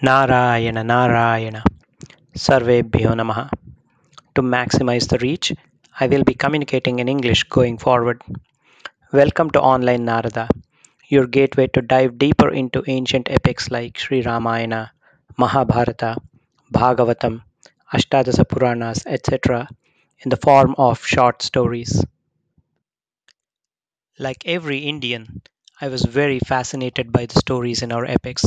Narayana 0.00 0.84
Narayana 0.84 1.64
Sarvebhyo 2.32 3.14
Namaha. 3.18 3.50
To 4.36 4.42
maximize 4.42 5.08
the 5.08 5.18
reach, 5.18 5.52
I 5.98 6.06
will 6.06 6.22
be 6.22 6.34
communicating 6.34 7.00
in 7.00 7.08
English 7.08 7.42
going 7.42 7.78
forward. 7.78 8.22
Welcome 9.12 9.50
to 9.50 9.60
Online 9.60 10.04
Narada, 10.04 10.50
your 11.08 11.26
gateway 11.26 11.66
to 11.74 11.82
dive 11.82 12.16
deeper 12.16 12.48
into 12.48 12.84
ancient 12.86 13.28
epics 13.28 13.72
like 13.72 13.98
Sri 13.98 14.22
Ramayana, 14.22 14.92
Mahabharata, 15.36 16.16
Bhagavatam, 16.72 17.42
Ashtadasa 17.92 18.48
Puranas, 18.48 19.04
etc., 19.04 19.66
in 20.20 20.28
the 20.28 20.36
form 20.36 20.76
of 20.78 21.04
short 21.04 21.42
stories. 21.42 22.04
Like 24.16 24.46
every 24.46 24.78
Indian, 24.78 25.42
I 25.80 25.88
was 25.88 26.04
very 26.04 26.38
fascinated 26.38 27.10
by 27.10 27.26
the 27.26 27.40
stories 27.40 27.82
in 27.82 27.90
our 27.90 28.04
epics, 28.04 28.44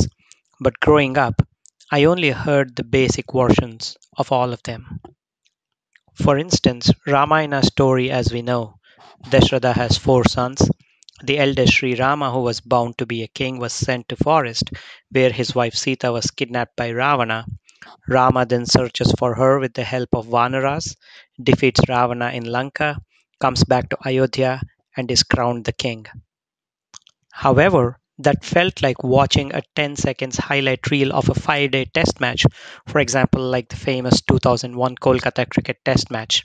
but 0.62 0.80
growing 0.80 1.18
up, 1.18 1.42
I 1.90 2.04
only 2.04 2.30
heard 2.30 2.76
the 2.76 2.84
basic 2.84 3.32
versions 3.32 3.96
of 4.16 4.30
all 4.30 4.52
of 4.52 4.62
them. 4.62 5.00
For 6.14 6.38
instance, 6.38 6.90
Ramayana 7.06 7.62
story 7.62 8.10
as 8.10 8.32
we 8.32 8.42
know, 8.42 8.78
Dashratha 9.24 9.74
has 9.74 9.98
four 9.98 10.24
sons. 10.24 10.70
The 11.22 11.38
eldest 11.38 11.72
Sri 11.72 11.94
Rama, 11.94 12.30
who 12.30 12.42
was 12.42 12.60
bound 12.60 12.98
to 12.98 13.06
be 13.06 13.22
a 13.22 13.28
king, 13.28 13.58
was 13.58 13.72
sent 13.72 14.08
to 14.08 14.16
forest 14.16 14.70
where 15.10 15.32
his 15.32 15.54
wife 15.54 15.74
Sita 15.74 16.12
was 16.12 16.30
kidnapped 16.30 16.76
by 16.76 16.90
Ravana. 16.90 17.46
Rama 18.08 18.46
then 18.46 18.66
searches 18.66 19.12
for 19.18 19.34
her 19.34 19.58
with 19.58 19.74
the 19.74 19.84
help 19.84 20.14
of 20.14 20.26
Vanaras, 20.26 20.96
defeats 21.42 21.80
Ravana 21.88 22.30
in 22.30 22.44
Lanka, 22.44 23.00
comes 23.40 23.64
back 23.64 23.88
to 23.88 23.98
Ayodhya, 24.04 24.60
and 24.96 25.10
is 25.10 25.22
crowned 25.22 25.64
the 25.64 25.72
king. 25.72 26.06
However, 27.32 27.98
that 28.22 28.44
felt 28.44 28.82
like 28.82 29.04
watching 29.04 29.52
a 29.54 29.62
10 29.76 29.96
seconds 29.96 30.36
highlight 30.38 30.90
reel 30.90 31.12
of 31.12 31.28
a 31.28 31.34
5 31.34 31.70
day 31.70 31.84
test 31.84 32.20
match, 32.20 32.44
for 32.86 33.00
example, 33.00 33.42
like 33.42 33.68
the 33.68 33.76
famous 33.76 34.20
2001 34.22 34.96
Kolkata 34.96 35.48
cricket 35.48 35.78
test 35.84 36.10
match. 36.10 36.44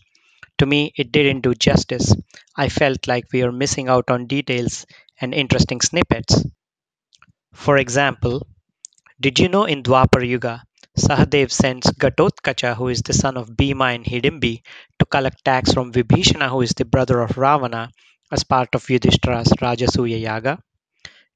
To 0.60 0.66
me, 0.66 0.94
it 0.98 1.12
didn't 1.12 1.42
do 1.42 1.54
justice. 1.56 2.16
I 2.56 2.70
felt 2.70 3.08
like 3.08 3.26
we 3.34 3.44
were 3.44 3.52
missing 3.52 3.90
out 3.90 4.10
on 4.10 4.28
details 4.28 4.86
and 5.22 5.34
interesting 5.34 5.82
snippets. 5.82 6.44
For 7.54 7.78
example, 7.78 8.48
did 9.20 9.40
you 9.40 9.50
know 9.50 9.66
in 9.66 9.84
Dwapar 9.84 10.28
Yuga, 10.28 10.64
Sahadev 10.98 11.52
sends 11.52 11.88
Gatotkacha, 11.92 12.76
who 12.76 12.90
is 12.90 13.02
the 13.04 13.14
son 13.14 13.38
of 13.38 13.58
Bhima 13.58 13.86
and 13.86 14.06
Hidimbi, 14.06 14.64
to 15.00 15.06
collect 15.06 15.46
tax 15.46 15.74
from 15.74 15.94
Vibhishana, 15.94 16.50
who 16.50 16.62
is 16.62 16.72
the 16.72 16.86
brother 16.86 17.22
of 17.22 17.38
Ravana, 17.38 17.92
as 18.32 18.44
part 18.44 18.76
of 18.76 18.86
Yudhishthira's 18.88 19.50
Rajasuya 19.62 20.20
Yaga? 20.22 20.60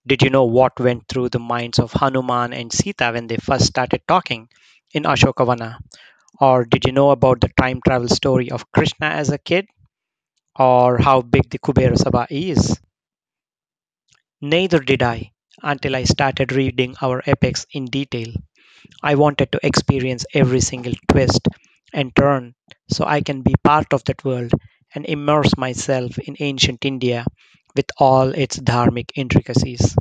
Did 0.05 0.21
you 0.21 0.30
know 0.30 0.44
what 0.44 0.80
went 0.80 1.07
through 1.07 1.30
the 1.30 1.39
minds 1.39 1.80
of 1.80 1.91
Hanuman 1.94 2.53
and 2.53 2.71
Sita 2.71 3.09
when 3.11 3.25
they 3.25 3.38
first 3.38 3.66
started 3.66 4.03
talking 4.07 4.47
in 4.94 5.05
Ashokavana? 5.05 5.80
Or 6.39 6.66
did 6.66 6.85
you 6.85 6.91
know 6.91 7.11
about 7.11 7.41
the 7.41 7.49
time 7.59 7.81
travel 7.85 8.09
story 8.09 8.52
of 8.52 8.72
Krishna 8.72 9.07
as 9.07 9.29
a 9.31 9.39
kid? 9.39 9.67
Or 10.57 10.97
how 10.99 11.22
big 11.22 11.49
the 11.49 11.59
Kubera 11.59 11.95
Sabha 11.97 12.27
is? 12.31 12.79
Neither 14.41 14.79
did 14.79 15.02
I 15.02 15.31
until 15.63 15.95
I 15.95 16.03
started 16.03 16.52
reading 16.52 16.95
our 17.02 17.23
epics 17.25 17.66
in 17.72 17.85
detail. 17.85 18.33
I 19.03 19.16
wanted 19.16 19.52
to 19.52 19.59
experience 19.63 20.25
every 20.33 20.61
single 20.61 20.94
twist 21.09 21.47
and 21.94 22.16
turn 22.16 22.55
so 22.89 23.05
I 23.05 23.22
can 23.22 23.41
be 23.44 23.55
part 23.63 23.94
of 23.94 24.03
that 24.05 24.25
world 24.25 24.53
and 24.95 25.05
immerse 25.05 25.57
myself 25.57 26.19
in 26.19 26.38
ancient 26.39 26.85
India 26.85 27.25
with 27.75 27.86
all 27.97 28.30
its 28.30 28.58
dharmic 28.59 29.11
intricacies. 29.16 29.95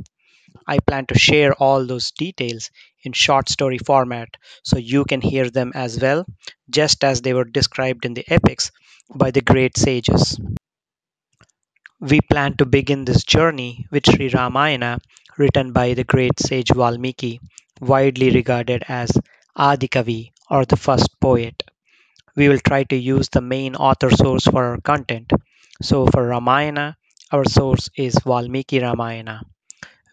I 0.67 0.79
plan 0.79 1.05
to 1.07 1.19
share 1.19 1.53
all 1.55 1.85
those 1.85 2.11
details 2.11 2.71
in 3.03 3.13
short 3.13 3.49
story 3.49 3.77
format 3.77 4.37
so 4.63 4.77
you 4.77 5.05
can 5.05 5.21
hear 5.21 5.49
them 5.49 5.71
as 5.75 5.99
well, 5.99 6.25
just 6.69 7.03
as 7.03 7.21
they 7.21 7.33
were 7.33 7.45
described 7.45 8.05
in 8.05 8.13
the 8.15 8.25
epics 8.29 8.71
by 9.15 9.31
the 9.31 9.41
great 9.41 9.77
sages. 9.77 10.39
We 12.01 12.19
plan 12.19 12.57
to 12.57 12.65
begin 12.65 13.05
this 13.05 13.23
journey 13.23 13.85
with 13.91 14.05
Sri 14.05 14.27
Ramayana, 14.27 14.99
written 15.37 15.71
by 15.71 15.93
the 15.93 16.03
great 16.03 16.37
sage 16.37 16.67
Valmiki, 16.69 17.39
widely 17.79 18.29
regarded 18.29 18.83
as 18.89 19.09
Adikavi 19.57 20.31
or 20.49 20.65
the 20.65 20.75
first 20.75 21.17
poet. 21.21 21.63
We 22.35 22.49
will 22.49 22.59
try 22.59 22.83
to 22.85 22.95
use 22.97 23.29
the 23.29 23.41
main 23.41 23.75
author 23.75 24.09
source 24.11 24.45
for 24.45 24.65
our 24.65 24.81
content. 24.81 25.31
So 25.81 26.07
for 26.07 26.27
Ramayana, 26.27 26.97
our 27.31 27.45
source 27.45 27.89
is 27.95 28.15
Valmiki 28.25 28.79
Ramayana. 28.79 29.41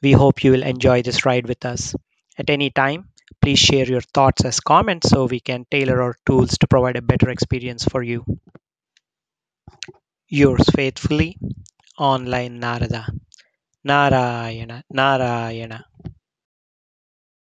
We 0.03 0.13
hope 0.13 0.45
you 0.45 0.53
will 0.53 0.63
enjoy 0.63 1.03
this 1.03 1.25
ride 1.27 1.47
with 1.47 1.65
us. 1.67 1.95
At 2.39 2.51
any 2.51 2.71
time, 2.71 3.11
please 3.43 3.59
share 3.59 3.87
your 3.87 4.01
thoughts 4.01 4.45
as 4.45 4.61
comments 4.61 5.11
so 5.11 5.27
we 5.27 5.41
can 5.41 5.67
tailor 5.71 6.01
our 6.03 6.17
tools 6.27 6.59
to 6.59 6.69
provide 6.69 6.97
a 6.97 7.03
better 7.03 7.31
experience 7.31 7.85
for 7.85 8.03
you. 8.03 8.25
Yours 10.29 10.65
faithfully, 10.75 11.37
Online 11.99 12.61
Narada. 12.61 13.07
Narayana, 13.85 14.85
Narayana. 14.91 15.88